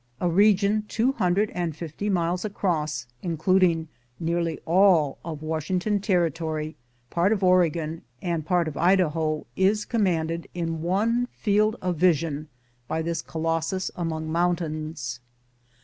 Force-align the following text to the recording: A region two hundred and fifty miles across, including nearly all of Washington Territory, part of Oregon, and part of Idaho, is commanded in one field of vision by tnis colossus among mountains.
A 0.19 0.27
region 0.27 0.83
two 0.87 1.11
hundred 1.11 1.51
and 1.51 1.75
fifty 1.75 2.09
miles 2.09 2.43
across, 2.43 3.05
including 3.21 3.87
nearly 4.19 4.59
all 4.65 5.19
of 5.23 5.43
Washington 5.43 5.99
Territory, 5.99 6.75
part 7.11 7.31
of 7.31 7.43
Oregon, 7.43 8.01
and 8.19 8.43
part 8.43 8.67
of 8.67 8.75
Idaho, 8.77 9.45
is 9.55 9.85
commanded 9.85 10.47
in 10.55 10.81
one 10.81 11.27
field 11.27 11.75
of 11.83 11.97
vision 11.97 12.47
by 12.87 13.03
tnis 13.03 13.23
colossus 13.23 13.91
among 13.95 14.31
mountains. 14.31 15.19